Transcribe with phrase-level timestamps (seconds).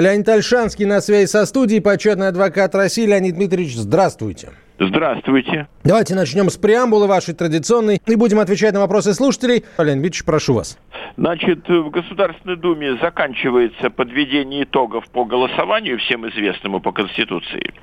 [0.00, 3.04] Леонид Альшанский на связи со студией, почетный адвокат России.
[3.04, 4.48] Леонид Дмитриевич, здравствуйте.
[4.78, 5.68] Здравствуйте.
[5.84, 9.64] Давайте начнем с преамбулы вашей традиционной и будем отвечать на вопросы слушателей.
[9.76, 10.78] Леонид Дмитриевич, прошу вас.
[11.18, 17.74] Значит, в Государственной Думе заканчивается подведение итогов по голосованию, всем известному по Конституции.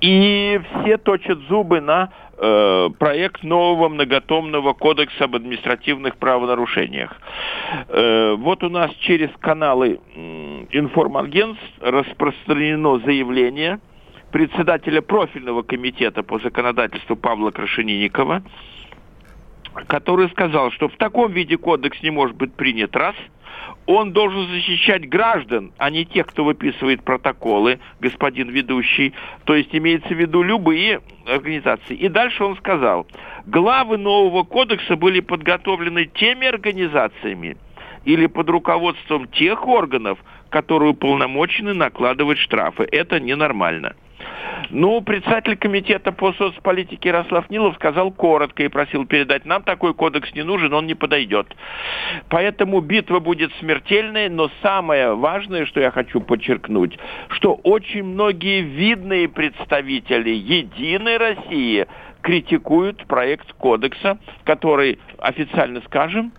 [0.00, 2.10] И все точат зубы на
[2.98, 7.20] проект нового многотомного кодекса об административных правонарушениях.
[7.88, 13.78] Э, вот у нас через каналы э, информагентств распространено заявление
[14.32, 18.42] председателя профильного комитета по законодательству Павла Крашенинникова,
[19.86, 23.14] который сказал, что в таком виде кодекс не может быть принят раз–
[23.86, 29.14] он должен защищать граждан, а не тех, кто выписывает протоколы, господин ведущий.
[29.44, 31.96] То есть имеется в виду любые организации.
[31.96, 33.06] И дальше он сказал,
[33.46, 37.56] главы нового кодекса были подготовлены теми организациями
[38.04, 42.86] или под руководством тех органов, которые уполномочены накладывать штрафы.
[42.90, 43.94] Это ненормально.
[44.70, 50.32] Ну, председатель комитета по соцполитике Ярослав Нилов сказал коротко и просил передать, нам такой кодекс
[50.34, 51.54] не нужен, он не подойдет.
[52.28, 56.98] Поэтому битва будет смертельной, но самое важное, что я хочу подчеркнуть,
[57.30, 61.86] что очень многие видные представители Единой России
[62.22, 66.32] критикуют проект кодекса, который, официально скажем,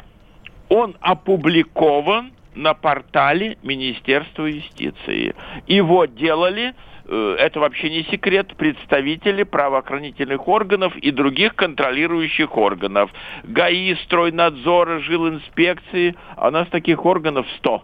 [0.70, 5.36] он опубликован на портале Министерства юстиции.
[5.68, 6.74] Его делали
[7.08, 13.12] это вообще не секрет, представители правоохранительных органов и других контролирующих органов.
[13.44, 17.84] ГАИ, стройнадзора, жилинспекции, а нас таких органов 100.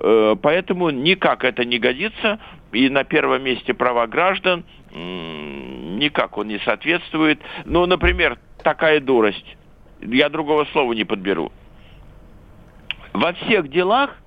[0.00, 2.38] Э, поэтому никак это не годится,
[2.72, 7.40] и на первом месте права граждан никак он не соответствует.
[7.64, 9.56] Ну, например, такая дурость.
[10.00, 11.52] Я другого слова не подберу.
[13.12, 14.19] Во всех делах Э,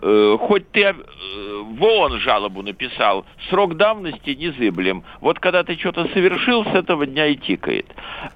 [0.00, 5.04] хоть ты э, в ООН жалобу написал, срок давности незыблем.
[5.20, 7.86] Вот когда ты что-то совершил, с этого дня и тикает.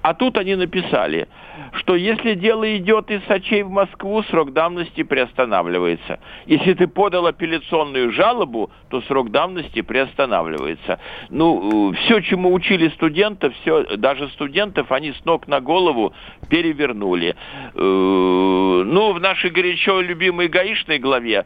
[0.01, 1.27] А тут они написали,
[1.73, 6.19] что если дело идет из Сочей в Москву, срок давности приостанавливается.
[6.47, 10.99] Если ты подал апелляционную жалобу, то срок давности приостанавливается.
[11.29, 16.13] Ну, э, все, чему учили студентов, все, даже студентов, они с ног на голову
[16.49, 17.35] перевернули.
[17.73, 21.45] Ну, в нашей горячо любимой гаишной главе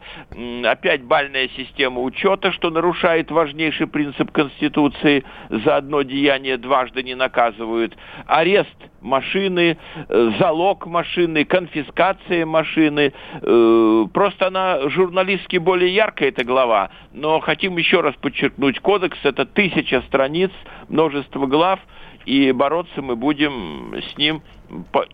[0.64, 5.24] опять бальная система учета, что нарушает важнейший принцип Конституции.
[5.50, 7.96] За одно деяние дважды не наказывают.
[8.26, 9.78] Арест машины,
[10.08, 13.12] э, залог машины, конфискация машины.
[13.42, 16.90] Э, просто она журналистски более яркая, эта глава.
[17.12, 20.50] Но хотим еще раз подчеркнуть, кодекс это тысяча страниц,
[20.88, 21.80] множество глав,
[22.26, 24.42] и бороться мы будем с ним.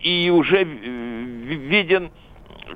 [0.01, 2.11] И уже виден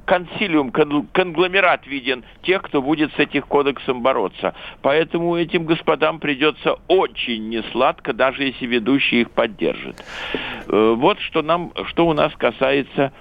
[0.06, 4.54] консилиум, конгломерат виден тех, кто будет с этим кодексом бороться.
[4.82, 10.04] Поэтому этим господам придется очень несладко, даже если ведущий их поддержит.
[10.68, 13.12] Э, вот что нам, что у нас касается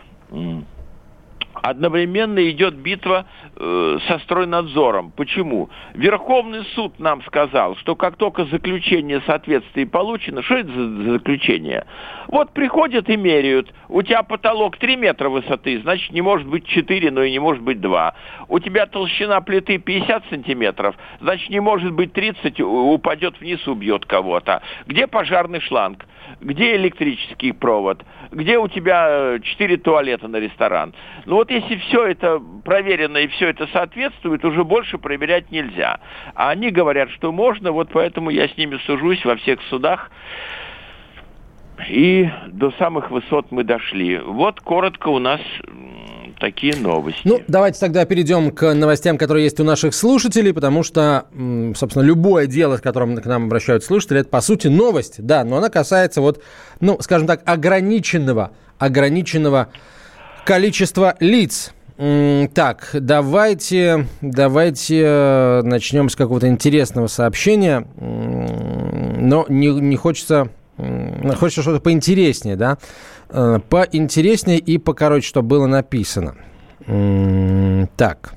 [1.63, 5.13] одновременно идет битва э, со стройнадзором.
[5.13, 5.71] Почему?
[5.95, 11.87] Верховный суд нам сказал, что как только заключение соответствия получено, что это за заключение?
[12.29, 13.73] Вот приходят и меряют.
[13.89, 17.63] У тебя потолок 3 метра высоты, значит не может быть 4, но и не может
[17.63, 18.15] быть 2.
[18.49, 24.63] У тебя толщина плиты 50 сантиметров, значит не может быть 30, упадет вниз, убьет кого-то.
[24.87, 26.05] Где пожарный шланг?
[26.41, 28.05] Где электрический провод?
[28.31, 30.95] Где у тебя 4 э, туалета на ресторан?
[31.25, 36.01] Ну вот если все это проверено и все это соответствует, уже больше проверять нельзя.
[36.35, 40.11] А они говорят, что можно, вот поэтому я с ними сужусь во всех судах.
[41.89, 44.19] И до самых высот мы дошли.
[44.19, 45.41] Вот коротко у нас
[46.39, 47.21] такие новости.
[47.25, 51.27] Ну, давайте тогда перейдем к новостям, которые есть у наших слушателей, потому что,
[51.75, 55.57] собственно, любое дело, с которым к нам обращаются слушатели, это, по сути, новость, да, но
[55.57, 56.43] она касается вот,
[56.81, 59.69] ну, скажем так, ограниченного, ограниченного
[60.45, 61.73] количества лиц.
[62.53, 70.51] Так, давайте, давайте э, начнем с какого-то интересного сообщения, но не, не хочется
[71.39, 72.77] Хочется что-то поинтереснее, да?
[73.29, 76.37] Э, поинтереснее и покороче, что было написано.
[77.97, 78.35] Так.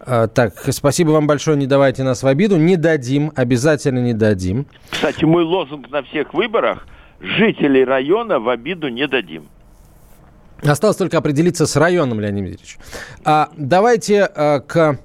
[0.00, 2.56] А, так, спасибо вам большое, не давайте нас в обиду.
[2.56, 4.66] Не дадим, обязательно не дадим.
[4.90, 6.86] Кстати, мой лозунг на всех выборах–
[7.20, 9.48] жителей района в обиду не дадим.
[10.62, 12.78] Осталось только определиться с районом, Леонид Дмитриевич.
[13.24, 14.98] А, давайте а, к,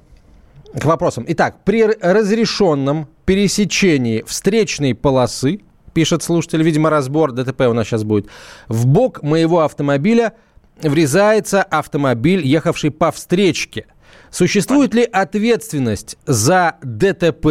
[0.74, 1.25] к вопросам.
[1.28, 5.62] Итак, при разрешенном пересечении встречной полосы,
[5.95, 8.27] пишет слушатель, видимо, разбор ДТП у нас сейчас будет,
[8.68, 10.33] в бок моего автомобиля
[10.81, 13.88] врезается автомобиль, ехавший по встречке.
[14.30, 17.45] Существует ли ответственность за ДТП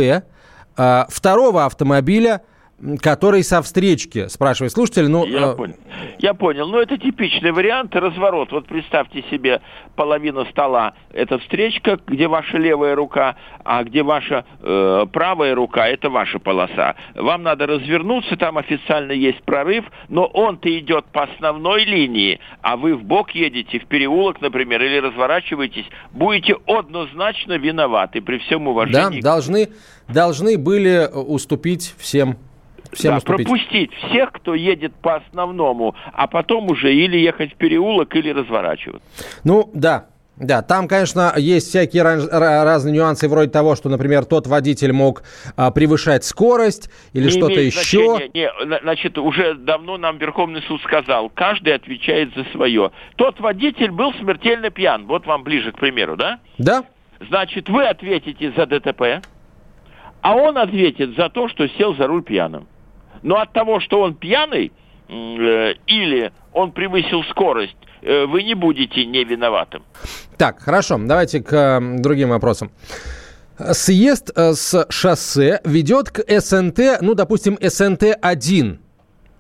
[0.77, 2.43] э, второго автомобиля–
[3.01, 5.09] который со встречки, спрашивает слушатель.
[5.09, 5.57] Ну, Я э...
[5.57, 5.77] понял.
[6.19, 6.69] Я понял.
[6.69, 8.53] Ну, это типичный вариант разворот.
[8.53, 9.61] Вот представьте себе
[9.97, 16.11] половина стола– это встречка, где ваша левая рука, а где ваша э, правая рука– это
[16.11, 16.97] ваша полоса.
[17.15, 22.95] Вам надо развернуться, там официально есть прорыв, но он-то идет по основной линии, а вы
[22.95, 29.21] в бок едете, в переулок, например, или разворачиваетесь, будете однозначно виноваты при всем уважении.
[29.21, 29.69] Да, должны,
[30.09, 32.37] должны были уступить всем
[32.95, 33.47] всем да, уступить.
[33.47, 39.07] пропустить всех, кто едет по основному, а потом уже или ехать в переулок, или разворачиваться.
[39.45, 40.07] Ну, да,
[40.37, 45.23] да, там, конечно, есть всякие раз, разные нюансы, вроде того, что, например, тот водитель мог
[45.57, 48.31] а, превышать скорость или что-то еще.
[48.35, 48.51] Не,
[48.83, 52.91] значит, уже давно нам Верховный суд сказал, каждый отвечает за свое.
[53.15, 56.41] Тот водитель был смертельно пьян, вот вам ближе к примеру, да?
[56.59, 56.85] Да.
[57.29, 59.23] Значит, вы ответите за ДТП,
[60.21, 62.67] а он ответит за то, что сел за руль пьяным.
[63.25, 64.71] Но от того, что он пьяный
[65.09, 69.83] э, или он превысил скорость, э, вы не будете не виноватым.
[70.37, 72.71] Так, хорошо, давайте к э, другим вопросам.
[73.73, 78.79] Съезд э, с шоссе ведет к СНТ, ну, допустим, СНТ-1.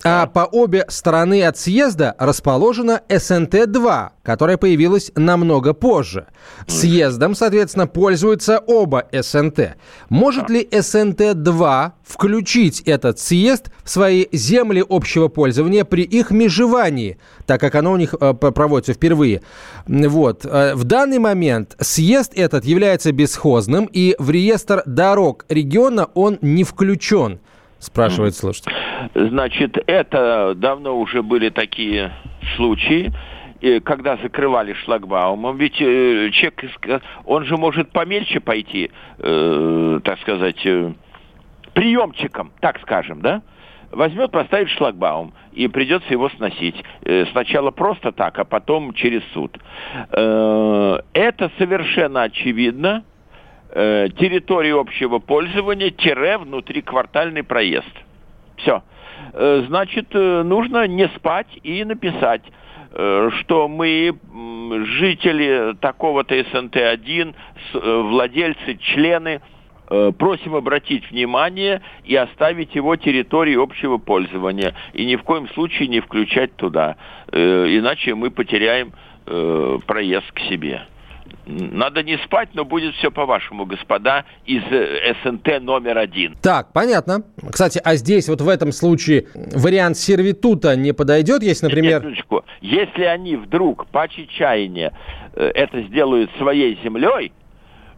[0.07, 6.27] А по обе стороны от съезда расположена СНТ-2, которая появилась намного позже.
[6.67, 9.77] Съездом, соответственно, пользуются оба СНТ.
[10.11, 17.17] Может ли СНТ-2 включить этот съезд в свои земли общего пользования при их межевании,
[17.47, 19.41] так как оно у них э, проводится впервые?
[19.87, 20.45] Вот.
[20.45, 26.63] Э, в данный момент съезд этот является бесхозным, и в реестр дорог региона он не
[26.63, 27.41] включен
[27.85, 28.73] спрашивает слушатель.
[29.15, 32.13] Значит, это давно уже были такие
[32.57, 33.13] случаи,
[33.85, 40.93] когда закрывали шлагбаумом, ведь э, человек, он же может помельче пойти, э, так сказать, э,
[41.73, 43.43] приемчиком, так скажем, да?
[43.91, 46.75] Возьмет, поставит шлагбаум, и придется его сносить.
[47.31, 49.57] Сначала просто так, а потом через суд.
[50.11, 53.05] Это совершенно очевидно
[53.75, 57.93] э, территории общего пользования, тире внутриквартальный проезд.
[58.57, 58.83] Все.
[59.33, 62.43] Э, значит, э, нужно не спать и написать,
[63.41, 64.17] что мы
[64.85, 67.35] жители такого-то СНТ-1,
[67.75, 69.41] э, владельцы, члены,
[70.17, 74.75] просим обратить внимание и оставить его территории общего пользования.
[74.93, 76.97] И ни в коем случае не включать туда.
[77.31, 78.93] Иначе мы потеряем
[79.27, 80.87] проезд к себе.
[81.47, 86.37] Надо не спать, но будет все по-вашему, господа, из э, СНТ номер один.
[86.41, 87.23] Так, понятно.
[87.51, 92.03] Кстати, а здесь вот в этом случае вариант сервитута не подойдет, если, например...
[92.03, 92.45] Минуточку.
[92.61, 94.93] Если они вдруг по чаяния
[95.35, 97.33] э, это сделают своей землей,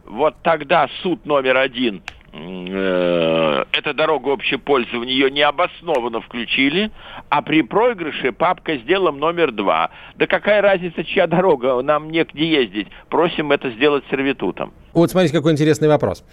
[0.05, 2.01] вот тогда суд номер один–
[2.37, 6.91] эта дорога общепользования, ее необоснованно включили,
[7.29, 9.89] а при проигрыше папка с делом номер два.
[10.15, 12.87] Да какая разница, чья дорога, нам негде ездить.
[13.09, 14.73] Просим это сделать сервитутом.
[14.93, 16.23] Вот смотрите, какой интересный вопрос.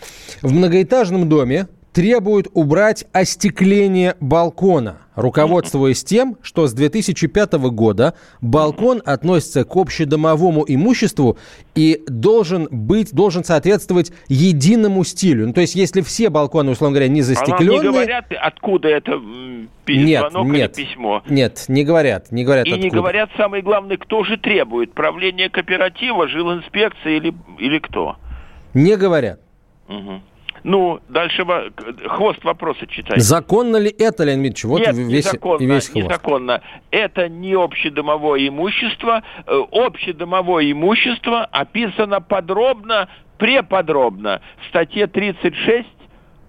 [0.42, 9.64] В многоэтажном доме требуют убрать остекление балкона, руководствуясь тем, что с 2005 года балкон относится
[9.64, 11.38] к общедомовому имуществу
[11.76, 15.46] и должен быть, должен соответствовать единому стилю.
[15.46, 17.78] Ну, то есть, если все балконы, условно говоря, не застекленные...
[17.78, 19.12] А не говорят, откуда это
[19.86, 21.22] нет, нет, письмо?
[21.28, 22.84] Нет, не говорят, не говорят И откуда.
[22.84, 28.16] не говорят, самое главное, кто же требует, правление кооператива, жилинспекция или, или кто?
[28.74, 29.38] Не говорят.
[29.88, 30.22] Угу.
[30.64, 31.44] Ну, дальше
[32.06, 33.20] хвост вопроса читай.
[33.20, 34.64] Законно ли это, Леонид Ильич?
[34.64, 36.06] Вот Нет, весь, незаконно, весь хвост.
[36.08, 36.62] незаконно.
[36.90, 39.22] Это не общедомовое имущество.
[39.46, 45.86] Э, общедомовое имущество описано подробно, преподробно в статье 36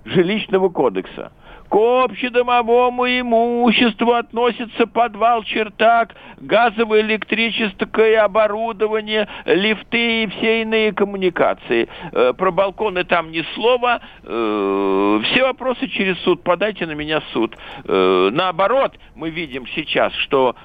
[0.05, 1.31] Жилищного кодекса.
[1.69, 11.87] К общедомовому имуществу относится подвал, чердак, газовое электрическое оборудование, лифты и все иные коммуникации.
[12.11, 14.01] Э, про балконы там ни слова.
[14.23, 16.43] Э, все вопросы через суд.
[16.43, 17.57] Подайте на меня суд.
[17.83, 20.55] Э, наоборот, мы видим сейчас, что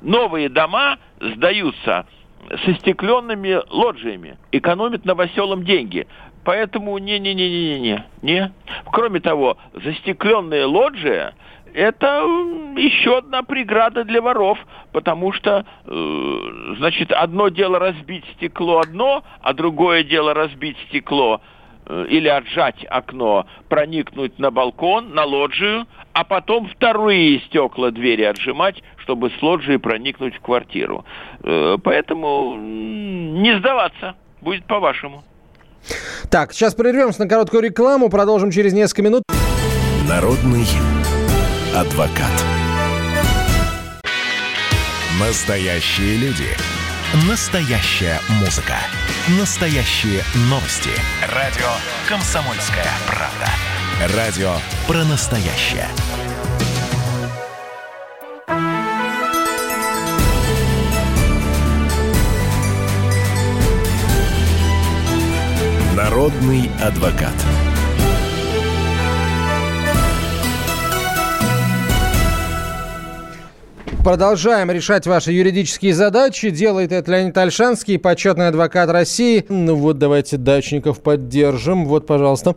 [0.00, 2.06] новые дома сдаются
[2.64, 6.06] со стекленными лоджиями, экономит новоселам деньги.
[6.48, 8.04] Поэтому не-не-не-не-не.
[8.22, 8.52] не.
[8.90, 11.34] Кроме того, застекленные лоджия–
[11.74, 12.22] это
[12.74, 14.58] еще одна преграда для воров,
[14.92, 21.42] потому что, э, значит, одно дело разбить стекло одно, а другое дело разбить стекло
[21.84, 28.82] э, или отжать окно, проникнуть на балкон, на лоджию, а потом вторые стекла двери отжимать,
[29.02, 31.04] чтобы с лоджии проникнуть в квартиру.
[31.42, 35.24] Э, поэтому не сдаваться, будет по-вашему.
[36.30, 39.22] Так, сейчас прервемся на короткую рекламу, продолжим через несколько минут.
[40.08, 40.66] Народный
[41.74, 42.32] адвокат.
[45.20, 46.46] Настоящие люди.
[47.28, 48.74] Настоящая музыка.
[49.40, 50.90] Настоящие новости.
[51.34, 51.66] Радио
[52.08, 54.16] «Комсомольская правда».
[54.16, 54.52] Радио
[54.86, 55.88] про настоящее.
[65.98, 67.34] Народный адвокат.
[74.04, 76.50] Продолжаем решать ваши юридические задачи.
[76.50, 79.44] Делает это Леонид Альшанский, почетный адвокат России.
[79.48, 81.84] Ну вот, давайте дачников поддержим.
[81.84, 82.54] Вот, пожалуйста.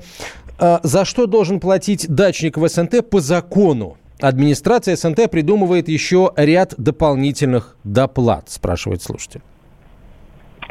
[0.59, 3.97] А, за что должен платить дачник в СНТ по закону?
[4.19, 9.41] Администрация СНТ придумывает еще ряд дополнительных доплат, спрашивает слушатель.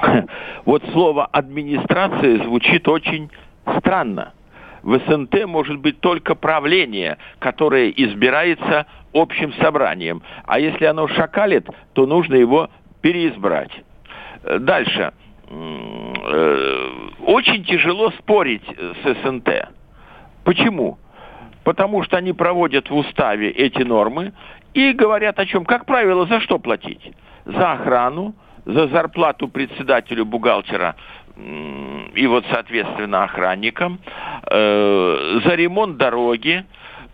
[0.64, 3.30] Вот слово «администрация» звучит очень
[3.78, 4.32] странно.
[4.82, 10.22] В СНТ может быть только правление, которое избирается общим собранием.
[10.46, 12.70] А если оно шакалит, то нужно его
[13.02, 13.72] переизбрать.
[14.44, 15.12] Э, дальше.
[15.50, 16.90] Э,
[17.26, 19.68] очень тяжело спорить с СНТ.
[20.44, 20.98] Почему?
[21.64, 24.32] Потому что они проводят в уставе эти нормы
[24.72, 25.64] и говорят о чем?
[25.64, 27.12] Как правило, за что платить?
[27.44, 30.96] За охрану, за зарплату председателю бухгалтера
[32.14, 33.98] и вот, соответственно, охранникам,
[34.50, 36.64] э, за ремонт дороги,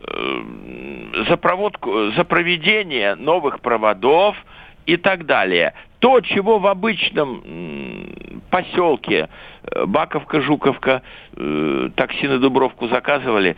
[0.00, 4.36] э, за проводку, за проведение новых проводов
[4.86, 5.74] и так далее.
[6.00, 7.42] То, чего в обычном
[8.50, 9.28] поселке
[9.62, 11.02] э, Баковка, Жуковка,
[11.36, 13.56] э, такси на Дубровку заказывали,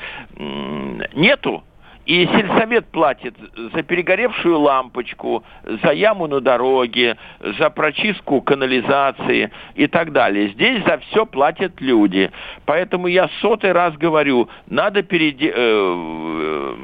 [1.14, 1.62] нету.
[2.08, 5.44] И сельсовет платит за перегоревшую лампочку,
[5.82, 7.18] за яму на дороге,
[7.58, 10.48] за прочистку канализации и так далее.
[10.48, 12.30] Здесь за все платят люди.
[12.64, 15.52] Поэтому я сотый раз говорю, надо переди...
[15.54, 16.76] э,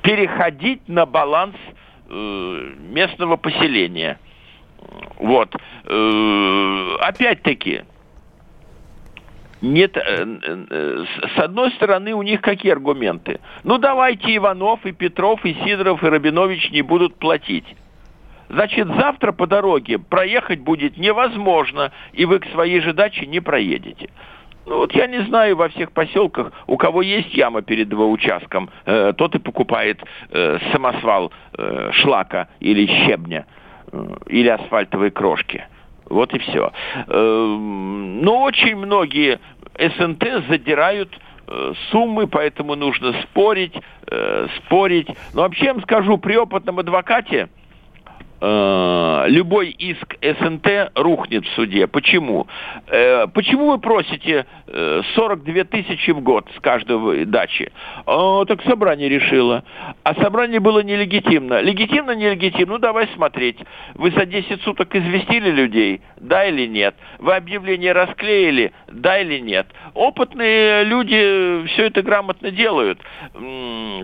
[0.00, 1.54] переходить на баланс
[2.08, 4.18] э, местного поселения.
[5.18, 5.54] Вот.
[5.84, 7.82] Э, опять-таки,
[9.60, 13.40] нет, э, э, с одной стороны, у них какие аргументы?
[13.64, 17.66] Ну, давайте Иванов, и Петров, и Сидоров, и Рабинович не будут платить.
[18.48, 24.08] Значит, завтра по дороге проехать будет невозможно, и вы к своей же даче не проедете.
[24.64, 28.70] Ну вот я не знаю во всех поселках, у кого есть яма перед его участком,
[28.84, 33.46] э, тот и покупает э, самосвал э, шлака или щебня,
[33.90, 35.66] э, или асфальтовой крошки.
[36.08, 36.72] Вот и все.
[37.06, 39.38] Эм, но очень многие
[39.78, 43.74] СНТ задирают э, суммы, поэтому нужно спорить,
[44.10, 45.08] э, спорить.
[45.34, 47.48] Но вообще я вам скажу, при опытном адвокате
[48.40, 51.86] любой иск СНТ рухнет в суде.
[51.86, 52.46] Почему?
[52.86, 57.72] Э, почему вы просите 42 э, тысячи в год с каждой дачи?
[58.04, 59.64] Так собрание решило.
[60.04, 61.60] А собрание было нелегитимно.
[61.60, 62.74] Легитимно, нелегитимно?
[62.74, 63.58] Ну, давай смотреть.
[63.94, 66.00] Вы за 10 суток известили людей?
[66.16, 66.94] Да или нет?
[67.18, 68.72] Вы объявление расклеили?
[68.88, 69.66] Да или нет?
[69.94, 73.00] Опытные люди все это грамотно делают.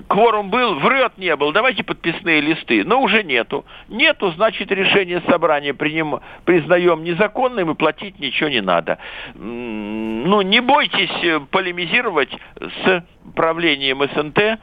[0.08, 1.52] Кворум был, врет не был.
[1.52, 2.84] Давайте подписные листы.
[2.84, 3.64] Но уже нету.
[3.88, 8.98] Нету нету, значит, решение собрания приним, признаем незаконным и платить ничего не надо.
[9.34, 13.04] Ну, не бойтесь э, полемизировать с
[13.34, 14.58] правлением СНТ.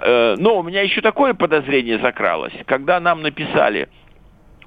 [0.00, 2.54] Э, но у меня еще такое подозрение закралось.
[2.66, 3.88] Когда нам написали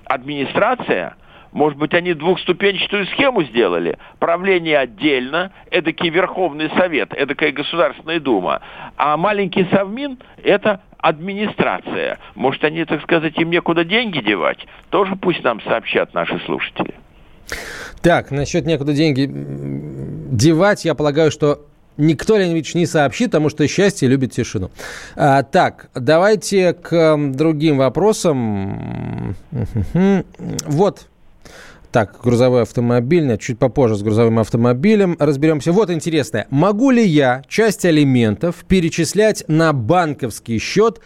[0.05, 1.15] администрация,
[1.51, 3.97] может быть, они двухступенчатую схему сделали.
[4.19, 8.61] Правление отдельно, эдакий Верховный Совет, эдакая Государственная Дума.
[8.97, 12.19] А маленький Совмин– это администрация.
[12.35, 14.65] Может, они, так сказать, им некуда деньги девать?
[14.89, 16.93] Тоже пусть нам сообщат наши слушатели.
[18.01, 21.65] Так, насчет некуда деньги девать, я полагаю, что
[21.97, 24.69] никто, Леонид не сообщит, потому что счастье любит тишину.
[25.15, 29.35] А, так, давайте к другим вопросам.
[30.65, 31.07] Вот
[31.97, 35.71] так, грузовой автомобиль, чуть попозже с грузовым автомобилем разберемся.
[35.71, 36.45] Вот интересное.
[36.51, 41.01] Могу ли я часть алиментов перечислять на банковский счет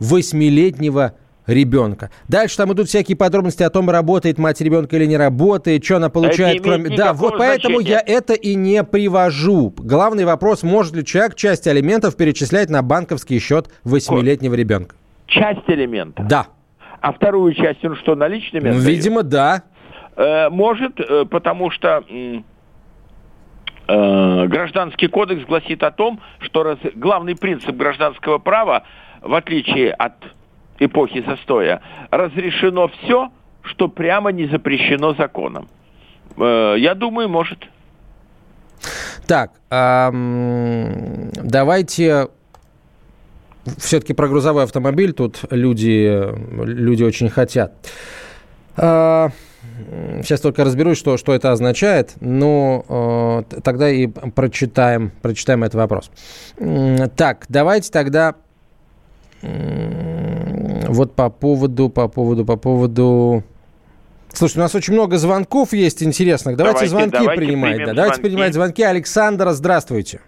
[0.00, 1.12] восьмилетнего
[1.46, 2.10] ребенка.
[2.26, 6.08] Дальше там идут всякие подробности о том, работает мать ребенка или не работает, что она
[6.08, 6.96] получает, кроме...
[6.96, 9.72] Да, вот поэтому я это и не привожу.
[9.76, 14.96] Главный вопрос, может ли человек часть алиментов перечислять на банковский счет восьмилетнего ребенка?
[15.28, 16.26] Часть элементов?
[16.26, 16.48] Да.
[17.00, 18.70] А вторую часть он что, наличными?
[18.70, 19.62] Ну, видимо, да.
[20.16, 22.04] Э, может, э, потому что
[23.88, 28.84] э, Гражданский кодекс гласит о том, что раз, главный принцип гражданского права,
[29.20, 30.14] в отличие от
[30.78, 33.30] эпохи застоя, разрешено все,
[33.62, 35.68] что прямо не запрещено законом.
[36.36, 37.68] Я думаю, может.
[39.26, 42.28] Так, эм, давайте
[43.76, 46.32] все-таки про грузовой автомобиль тут люди,
[46.64, 47.74] люди очень хотят.
[48.76, 49.28] Э,
[50.22, 52.84] сейчас только разберусь, что, что это означает, но
[53.50, 56.10] э, тогда и прочитаем, прочитаем этот вопрос.
[57.16, 58.34] Так, давайте тогда
[59.42, 63.42] вот по поводу, по поводу, по поводу...
[64.32, 66.56] Слушайте, у нас очень много звонков есть интересных.
[66.56, 67.78] Давайте, давайте звонки давайте принимать.
[67.78, 68.22] Да, давайте звонки.
[68.22, 68.82] принимать звонки.
[68.82, 70.20] Александр, здравствуйте.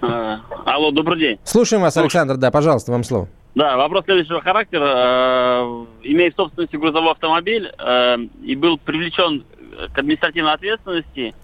[0.00, 1.38] А, алло, добрый день.
[1.44, 2.04] Слушаем вас, Слушай.
[2.04, 3.28] Александр, да, пожалуйста, вам слово.
[3.54, 4.84] Да, вопрос следующего характера.
[4.84, 9.44] Э, имея в собственности грузовой автомобиль э, и был привлечен
[9.92, 11.34] к административной ответственности,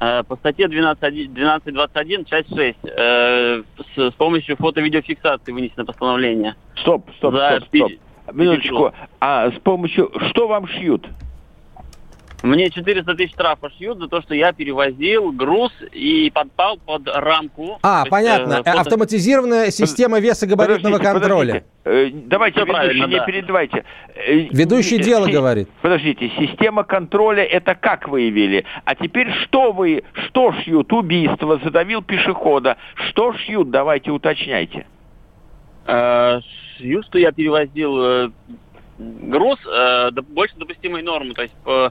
[0.00, 3.62] Э, по статье 12.21, часть 6, э,
[3.94, 6.54] с, с помощью фото-видеофиксации вынесено постановление.
[6.76, 7.92] Стоп, стоп, стоп, стоп.
[8.32, 8.94] Минуточку.
[9.20, 10.10] А с помощью...
[10.30, 11.06] Что вам шьют?
[12.42, 17.78] Мне 400 тысяч штрафа шьют за то, что я перевозил груз и подпал под рамку.
[17.82, 18.52] А, есть, понятно.
[18.54, 18.80] Э, фото...
[18.80, 21.64] Автоматизированная система весогабаритного подождите, контроля.
[21.84, 22.16] Подождите.
[22.16, 23.24] Э, давайте, Все ведущий, не да.
[23.24, 23.84] передавайте.
[24.14, 25.68] Э, ведущий э, дело говорит.
[25.82, 28.64] Подождите, система контроля это как выявили?
[28.84, 30.92] А теперь что вы, что шьют?
[30.92, 32.78] Убийство, задавил пешехода.
[32.94, 33.70] Что шьют?
[33.70, 34.86] Давайте уточняйте.
[35.86, 38.32] Шьют, что я перевозил
[38.98, 39.58] груз
[40.28, 41.34] больше допустимой нормы.
[41.34, 41.90] То есть по Э,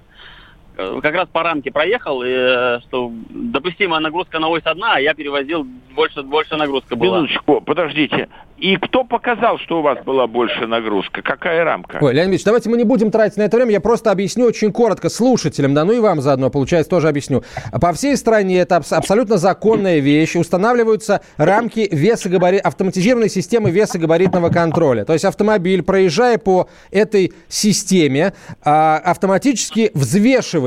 [1.01, 5.13] как раз по рамке проехал, и, э, что допустимая нагрузка на ось одна, а я
[5.13, 7.17] перевозил больше, больше нагрузка была.
[7.17, 8.29] Минуточку, подождите.
[8.57, 11.21] И кто показал, что у вас была больше нагрузка?
[11.21, 11.99] Какая рамка?
[12.01, 13.71] Ой, Леонид Ильич, давайте мы не будем тратить на это время.
[13.71, 17.43] Я просто объясню очень коротко слушателям, да ну и вам заодно, получается, тоже объясню.
[17.79, 20.35] По всей стране это абсолютно законная вещь.
[20.35, 22.61] Устанавливаются рамки весогабарит...
[22.65, 25.05] автоматизированной системы весогабаритного контроля.
[25.05, 29.91] То есть автомобиль, проезжая по этой системе, а, автоматически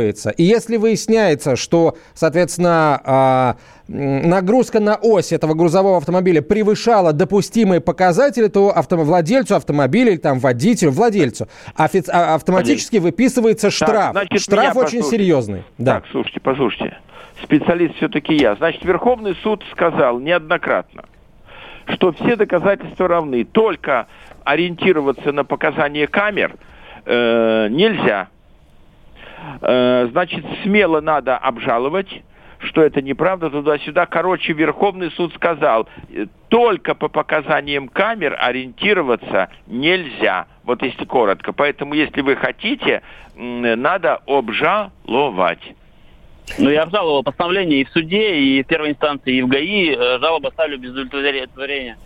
[0.02, 0.30] взвешивается.
[0.30, 3.56] И если выясняется, что, соответственно, а,
[3.88, 10.38] нагрузка на ось этого грузового автомобиля превышала допустимые показатели, то авто, владельцу автомобиля или там
[10.38, 14.12] водителю, владельцу офи- а, автоматически выписывается штраф.
[14.14, 15.64] Так, значит, штраф очень серьезный.
[15.78, 15.94] Да.
[15.94, 16.98] Так, слушайте, послушайте.
[17.42, 18.54] Специалист все-таки я.
[18.56, 21.04] Значит, Верховный суд сказал неоднократно,
[21.94, 23.44] что все доказательства равны.
[23.44, 24.06] Только
[24.44, 26.56] ориентироваться на показания камер
[27.04, 28.28] э, нельзя.
[29.60, 32.22] Э, значит, смело надо обжаловать
[32.64, 34.06] что это неправда, туда-сюда.
[34.06, 35.88] Короче, Верховный суд сказал,
[36.48, 40.46] только по показаниям камер ориентироваться нельзя.
[40.62, 41.52] Вот если коротко.
[41.52, 43.02] Поэтому, если вы хотите,
[43.34, 45.74] надо обжаловать.
[46.58, 49.94] Ну, я обжаловал постановление и в суде, и в первой инстанции, и в ГАИ.
[49.94, 51.96] Э, жалобу ставлю без удовлетворения.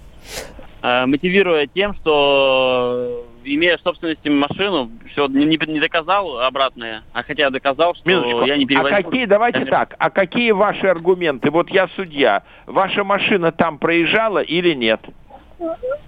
[0.83, 7.51] Э, мотивируя тем, что имея в собственности машину, все не, не доказал обратное, а хотя
[7.51, 8.45] доказал, что Минуточку.
[8.45, 8.97] я не перевозил.
[8.97, 9.79] А какие, давайте Конечно.
[9.79, 11.51] так, а какие ваши аргументы?
[11.51, 15.01] Вот я судья, ваша машина там проезжала или нет?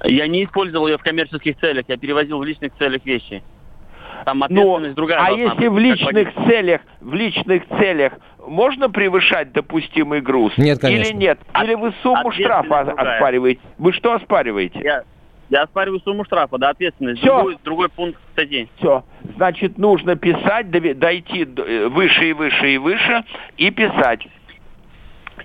[0.04, 3.42] Я не использовал ее в коммерческих целях, я перевозил в личных целях вещи.
[4.24, 5.20] Там ответственность Но, другая.
[5.20, 8.12] А если быть, в личных целях, в личных целях
[8.46, 10.52] можно превышать допустимый груз?
[10.58, 11.10] Нет, конечно.
[11.10, 11.38] Или нет?
[11.62, 13.16] Или вы сумму штрафа другая.
[13.16, 13.60] оспариваете?
[13.78, 14.80] Вы что оспариваете?
[14.82, 15.02] Я,
[15.50, 17.20] я оспариваю сумму штрафа, да, ответственность.
[17.20, 17.34] Все.
[17.34, 18.68] Другой, другой пункт статьи.
[18.78, 19.04] Все.
[19.36, 23.24] Значит, нужно писать, дойти э, выше и выше и выше
[23.56, 24.26] и писать.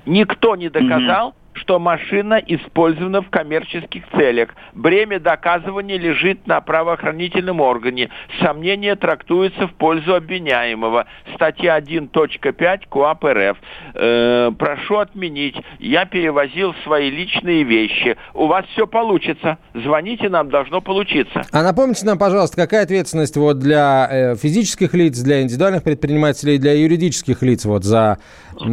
[0.06, 4.50] Никто не доказал, mm что машина использована в коммерческих целях.
[4.74, 8.10] Бремя доказывания лежит на правоохранительном органе.
[8.42, 11.06] Сомнения трактуются в пользу обвиняемого.
[11.36, 13.58] Статья 1.5 КУАП РФ.
[13.94, 15.56] Э, прошу отменить.
[15.80, 18.18] Я перевозил свои личные вещи.
[18.34, 19.58] У вас все получится.
[19.74, 21.44] Звоните нам, должно получиться.
[21.52, 26.74] А напомните нам, пожалуйста, какая ответственность вот для э, физических лиц, для индивидуальных предпринимателей, для
[26.74, 28.18] юридических лиц вот за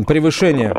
[0.07, 0.75] превышение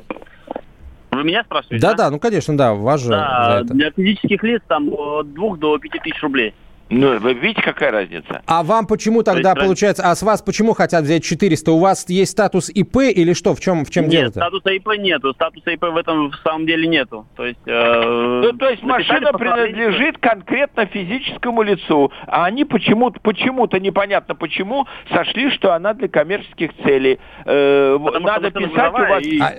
[1.12, 1.82] вы меня спрашиваете?
[1.82, 3.74] Да, да, да ну конечно, да, вас же да, за это.
[3.74, 6.54] Для физических лиц там от 2 до 5 тысяч рублей.
[6.92, 8.42] Ну, вы видите, какая разница?
[8.46, 11.72] А вам почему тогда, есть, получается, а с вас почему хотят взять 400?
[11.72, 13.56] У вас есть статус ИП или что?
[13.56, 14.40] В чем, в чем Нет, дело-то?
[14.42, 15.34] статуса ИП нету.
[15.34, 17.26] Статуса ИП в этом в самом деле нету.
[17.38, 23.80] То есть, э, Ну, то есть машина принадлежит конкретно физическому лицу, а они почему-то, почему-то
[23.80, 27.20] непонятно почему, сошли, что она для коммерческих целей.
[27.46, 29.54] Э, потому надо писать, у вас, и А-.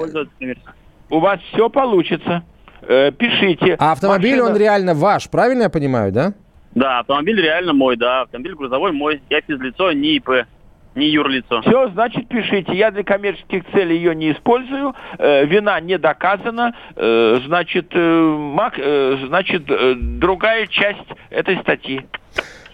[1.12, 2.42] у вас все получится.
[2.83, 3.77] Э, пишите.
[3.79, 6.33] А автомобиль, Машина- он реально ваш, правильно я понимаю, да?
[6.75, 8.22] Да, автомобиль реально мой, да.
[8.22, 9.20] Автомобиль грузовой мой.
[9.31, 10.46] Я физлицо, не ИП,
[10.94, 11.61] не юрлицо.
[11.62, 12.72] Все, значит, пишите.
[12.75, 14.94] Я для коммерческих целей ее не использую.
[15.18, 16.75] Э, вина не доказана.
[16.96, 22.01] Э, значит, э, мак- э, значит, э, другая часть этой статьи.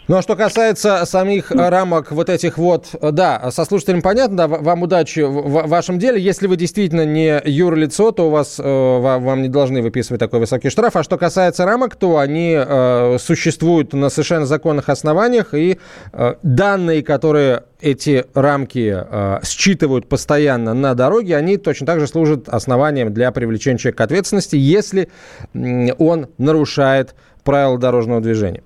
[0.09, 4.83] Ну, а что касается самих рамок вот этих вот, да, со слушателем понятно, да, вам
[4.83, 6.19] удачи в вашем деле.
[6.19, 10.41] Если вы действительно не юрлицо, то у вас, э, ва- вам не должны выписывать такой
[10.41, 10.97] высокий штраф.
[10.97, 15.79] А что касается рамок, то они э, существуют на совершенно законных основаниях, и
[16.15, 19.05] э, данные, которые эти рамки
[19.45, 24.57] считывают постоянно на дороге, они точно так же служат основанием для привлечения человека к ответственности,
[24.57, 25.11] если
[25.55, 28.63] он нарушает правила дорожного движения.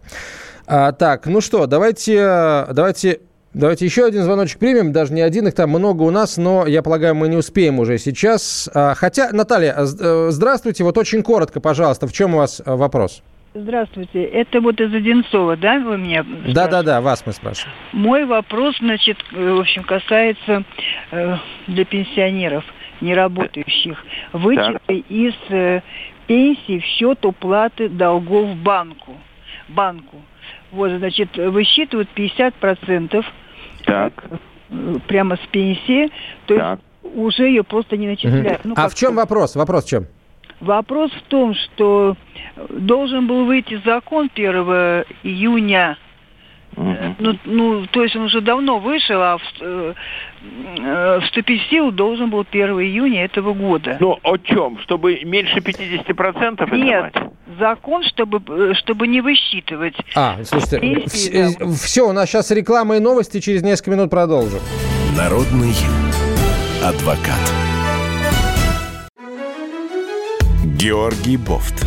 [0.74, 3.20] А, так, ну что, давайте, э, давайте,
[3.52, 4.90] давайте еще один звоночек примем.
[4.90, 7.98] Даже не один, их там много у нас, но я полагаю, мы не успеем уже
[7.98, 8.70] сейчас.
[8.74, 10.82] А, хотя, Наталья, з- э, здравствуйте.
[10.84, 13.22] Вот очень коротко, пожалуйста, в чем у вас э, вопрос?
[13.52, 14.22] Здравствуйте.
[14.22, 16.54] Это вот из Одинцова, да, вы меня спрашиваете?
[16.54, 17.76] Да-да-да, вас мы спрашиваем.
[17.92, 20.64] Мой вопрос, значит, э, в общем, касается
[21.10, 22.64] э, для пенсионеров,
[23.02, 23.98] неработающих.
[24.32, 25.82] Вычеты из э,
[26.26, 29.18] пенсии в счет уплаты долгов банку.
[29.68, 30.16] банку.
[30.72, 33.24] Вот, значит, высчитывают 50%
[33.84, 34.24] Так,
[34.70, 36.10] э, прямо с пенсии,
[36.46, 36.78] то так.
[36.78, 38.64] есть уже ее просто не начисляют.
[38.64, 39.54] Ну, а в чем вопрос?
[39.54, 40.06] Вопрос в чем?
[40.60, 42.16] Вопрос в том, что
[42.70, 44.54] должен был выйти закон 1
[45.24, 45.98] июня
[46.76, 47.16] Мгм.
[47.18, 49.94] ну, ну, то есть он уже давно вышел, а э,
[50.78, 53.98] э, вступить в силу должен был 1 июня этого года.
[54.00, 54.78] Ну, о чем?
[54.80, 57.32] Чтобы меньше 50% Нет, отдавать?
[57.58, 59.96] закон, чтобы, э, чтобы не высчитывать.
[60.14, 61.72] А, слушайте, Пенсии, да.
[61.72, 64.60] все, у нас сейчас реклама и новости, через несколько минут продолжим.
[65.16, 65.74] Народный
[66.82, 67.52] адвокат.
[70.78, 71.86] Георгий Бофт.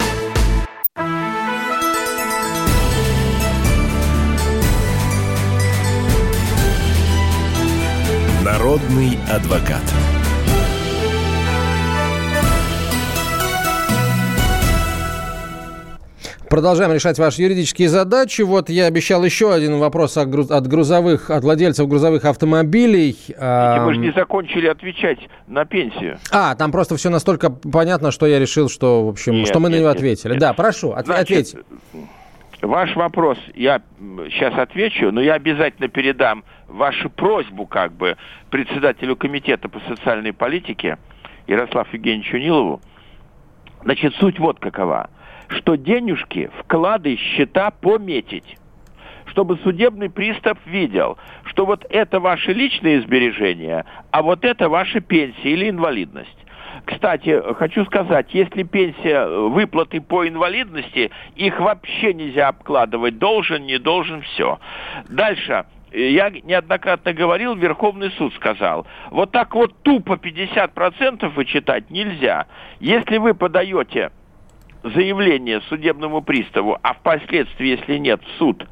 [8.71, 9.83] Народный адвокат.
[16.49, 18.41] Продолжаем решать ваши юридические задачи.
[18.41, 23.17] Вот я обещал еще один вопрос от груз- от грузовых, от владельцев грузовых автомобилей.
[23.37, 26.17] Мы же не закончили отвечать на пенсию.
[26.29, 29.69] А, там просто все настолько понятно, что я решил, что, в общем, Нет, что мы
[29.69, 30.31] на нет, него нет, ответили.
[30.33, 30.39] нет.
[30.41, 31.57] Да, прошу, от- Значит, ответьте.
[32.61, 33.81] Ваш вопрос я
[34.29, 38.17] сейчас отвечу, но я обязательно передам вашу просьбу как бы
[38.51, 40.99] председателю комитета по социальной политике
[41.47, 42.81] Ярославу Евгеньевичу Нилову.
[43.83, 45.09] Значит, суть вот какова,
[45.47, 48.57] что денежки, вклады, счета пометить
[49.27, 55.51] чтобы судебный пристав видел, что вот это ваши личные сбережения, а вот это ваша пенсия
[55.51, 56.40] или инвалидность.
[56.85, 63.77] Кстати, хочу сказать, если пенсия, э, выплаты по инвалидности, их вообще нельзя обкладывать, должен, не
[63.77, 64.59] должен, все.
[65.09, 65.65] Дальше.
[65.91, 72.47] Э, Я неоднократно говорил, Верховный суд сказал, вот так вот тупо 50% вычитать нельзя.
[72.79, 74.11] Если вы подаете
[74.83, 78.65] заявление судебному приставу, а впоследствии, если нет, в суд,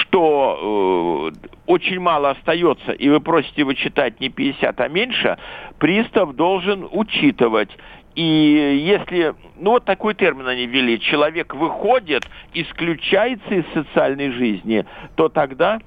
[0.00, 5.38] что э, очень мало остается, и вы просите вычитать не 50, а меньше,
[5.78, 7.70] пристав должен учитывать.
[8.14, 14.86] И если, ну вот такой термин они ввели, человек выходит, исключается из социальной жизни,
[15.16, 15.80] то тогда